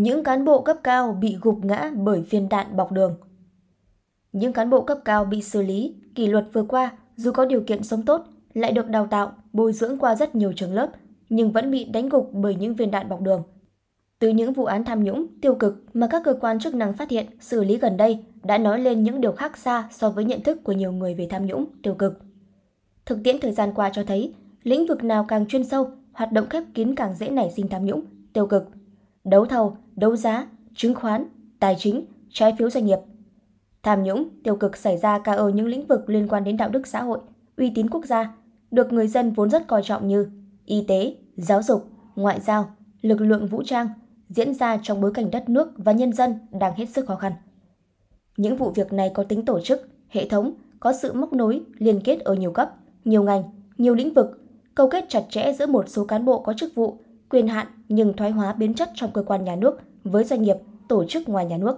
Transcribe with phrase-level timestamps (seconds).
[0.00, 3.16] Những cán bộ cấp cao bị gục ngã bởi viên đạn bọc đường.
[4.32, 7.60] Những cán bộ cấp cao bị xử lý, kỷ luật vừa qua dù có điều
[7.60, 8.24] kiện sống tốt,
[8.54, 10.90] lại được đào tạo, bồi dưỡng qua rất nhiều trường lớp,
[11.28, 13.42] nhưng vẫn bị đánh gục bởi những viên đạn bọc đường.
[14.18, 17.10] Từ những vụ án tham nhũng, tiêu cực mà các cơ quan chức năng phát
[17.10, 20.40] hiện, xử lý gần đây đã nói lên những điều khác xa so với nhận
[20.42, 22.18] thức của nhiều người về tham nhũng, tiêu cực.
[23.06, 26.46] Thực tiễn thời gian qua cho thấy, lĩnh vực nào càng chuyên sâu, hoạt động
[26.50, 28.68] khép kín càng dễ nảy sinh tham nhũng, tiêu cực.
[29.24, 31.24] Đấu thầu, đấu giá, chứng khoán,
[31.60, 32.98] tài chính, trái phiếu doanh nghiệp.
[33.82, 36.68] Tham nhũng, tiêu cực xảy ra cả ở những lĩnh vực liên quan đến đạo
[36.68, 37.18] đức xã hội,
[37.56, 38.34] uy tín quốc gia,
[38.70, 40.30] được người dân vốn rất coi trọng như
[40.64, 42.70] y tế, giáo dục, ngoại giao,
[43.00, 43.88] lực lượng vũ trang,
[44.28, 47.32] diễn ra trong bối cảnh đất nước và nhân dân đang hết sức khó khăn.
[48.36, 52.00] Những vụ việc này có tính tổ chức, hệ thống, có sự móc nối, liên
[52.04, 53.42] kết ở nhiều cấp, nhiều ngành,
[53.78, 54.40] nhiều lĩnh vực,
[54.74, 56.98] câu kết chặt chẽ giữa một số cán bộ có chức vụ,
[57.30, 60.56] quyền hạn nhưng thoái hóa biến chất trong cơ quan nhà nước với doanh nghiệp,
[60.88, 61.76] tổ chức ngoài nhà nước.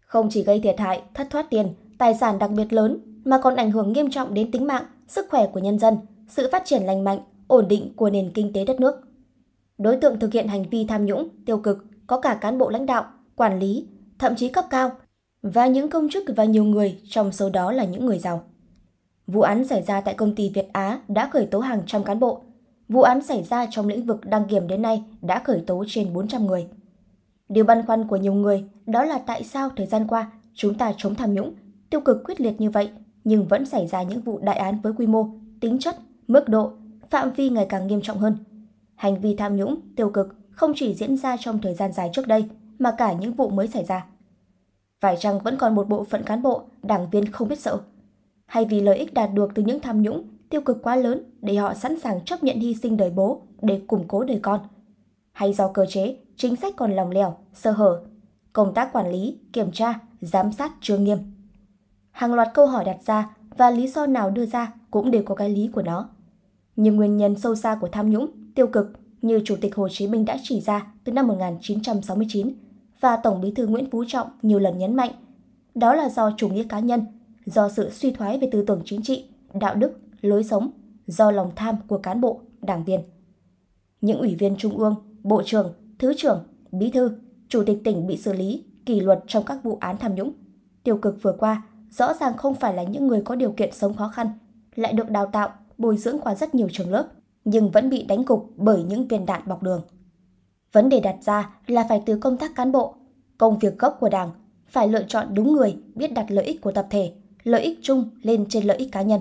[0.00, 3.56] Không chỉ gây thiệt hại, thất thoát tiền, tài sản đặc biệt lớn mà còn
[3.56, 5.96] ảnh hưởng nghiêm trọng đến tính mạng, sức khỏe của nhân dân,
[6.28, 8.94] sự phát triển lành mạnh, ổn định của nền kinh tế đất nước.
[9.78, 12.86] Đối tượng thực hiện hành vi tham nhũng, tiêu cực có cả cán bộ lãnh
[12.86, 13.04] đạo,
[13.36, 14.90] quản lý, thậm chí cấp cao
[15.42, 18.42] và những công chức và nhiều người trong số đó là những người giàu.
[19.26, 22.20] Vụ án xảy ra tại công ty Việt Á đã khởi tố hàng trăm cán
[22.20, 22.42] bộ.
[22.90, 26.12] Vụ án xảy ra trong lĩnh vực đăng kiểm đến nay đã khởi tố trên
[26.12, 26.66] 400 người.
[27.48, 30.92] Điều băn khoăn của nhiều người đó là tại sao thời gian qua chúng ta
[30.96, 31.54] chống tham nhũng,
[31.90, 32.90] tiêu cực quyết liệt như vậy
[33.24, 35.28] nhưng vẫn xảy ra những vụ đại án với quy mô,
[35.60, 35.96] tính chất,
[36.28, 36.72] mức độ,
[37.10, 38.36] phạm vi ngày càng nghiêm trọng hơn.
[38.94, 42.26] Hành vi tham nhũng, tiêu cực không chỉ diễn ra trong thời gian dài trước
[42.26, 42.44] đây
[42.78, 44.06] mà cả những vụ mới xảy ra.
[45.00, 47.78] Phải chăng vẫn còn một bộ phận cán bộ, đảng viên không biết sợ?
[48.46, 51.54] Hay vì lợi ích đạt được từ những tham nhũng, tiêu cực quá lớn để
[51.54, 54.60] họ sẵn sàng chấp nhận hy sinh đời bố để củng cố đời con?
[55.32, 58.00] Hay do cơ chế, chính sách còn lòng lẻo sơ hở,
[58.52, 61.18] công tác quản lý, kiểm tra, giám sát chưa nghiêm?
[62.10, 65.34] Hàng loạt câu hỏi đặt ra và lý do nào đưa ra cũng đều có
[65.34, 66.08] cái lý của nó.
[66.76, 70.06] Nhưng nguyên nhân sâu xa của tham nhũng, tiêu cực như Chủ tịch Hồ Chí
[70.06, 72.52] Minh đã chỉ ra từ năm 1969
[73.00, 75.12] và Tổng bí thư Nguyễn Phú Trọng nhiều lần nhấn mạnh,
[75.74, 77.04] đó là do chủ nghĩa cá nhân,
[77.46, 79.24] do sự suy thoái về tư tưởng chính trị,
[79.54, 80.70] đạo đức, lối sống,
[81.06, 83.00] do lòng tham của cán bộ, đảng viên.
[84.00, 87.10] Những ủy viên trung ương, bộ trưởng, thứ trưởng, bí thư,
[87.48, 90.32] chủ tịch tỉnh bị xử lý, kỷ luật trong các vụ án tham nhũng.
[90.82, 93.94] Tiêu cực vừa qua rõ ràng không phải là những người có điều kiện sống
[93.94, 94.28] khó khăn,
[94.74, 97.08] lại được đào tạo, bồi dưỡng qua rất nhiều trường lớp,
[97.44, 99.82] nhưng vẫn bị đánh gục bởi những viên đạn bọc đường.
[100.72, 102.94] Vấn đề đặt ra là phải từ công tác cán bộ,
[103.38, 104.30] công việc gốc của Đảng,
[104.66, 108.10] phải lựa chọn đúng người biết đặt lợi ích của tập thể, lợi ích chung
[108.22, 109.20] lên trên lợi ích cá nhân.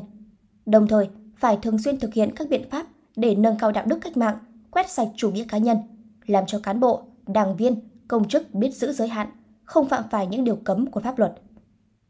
[0.65, 3.99] Đồng thời, phải thường xuyên thực hiện các biện pháp để nâng cao đạo đức
[4.01, 4.37] cách mạng,
[4.71, 5.77] quét sạch chủ nghĩa cá nhân,
[6.25, 9.27] làm cho cán bộ, đảng viên, công chức biết giữ giới hạn,
[9.63, 11.33] không phạm phải những điều cấm của pháp luật.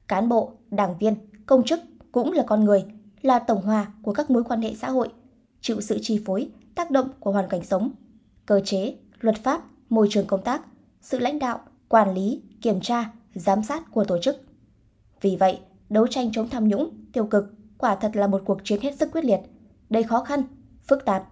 [0.07, 1.15] Cán bộ, đảng viên,
[1.45, 1.79] công chức
[2.11, 2.85] cũng là con người,
[3.21, 5.09] là tổng hòa của các mối quan hệ xã hội,
[5.61, 7.91] chịu sự chi phối, tác động của hoàn cảnh sống,
[8.45, 10.61] cơ chế, luật pháp, môi trường công tác,
[11.01, 14.35] sự lãnh đạo, quản lý, kiểm tra, giám sát của tổ chức.
[15.21, 18.81] Vì vậy, đấu tranh chống tham nhũng, tiêu cực quả thật là một cuộc chiến
[18.81, 19.39] hết sức quyết liệt,
[19.89, 20.43] đầy khó khăn,
[20.87, 21.23] phức tạp,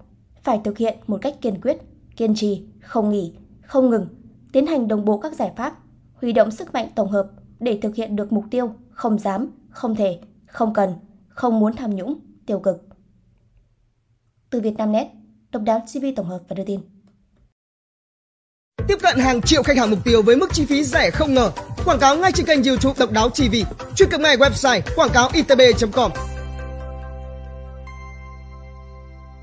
[0.44, 1.78] phải thực hiện một cách kiên quyết,
[2.16, 4.08] kiên trì, không nghỉ, không ngừng,
[4.52, 5.78] tiến hành đồng bộ các giải pháp,
[6.13, 9.96] huy động sức mạnh tổng hợp để thực hiện được mục tiêu không dám, không
[9.96, 10.94] thể, không cần,
[11.28, 12.84] không muốn tham nhũng, tiêu cực.
[14.50, 15.08] Từ Việt Nam Net,
[15.52, 16.79] độc đáo TV tổng hợp và đưa tin.
[18.88, 21.52] Tiếp cận hàng triệu khách hàng mục tiêu với mức chi phí rẻ không ngờ.
[21.85, 23.56] Quảng cáo ngay trên kênh YouTube Độc đáo TV.
[23.96, 26.12] Truy cập ngay website quảng cáo itb.com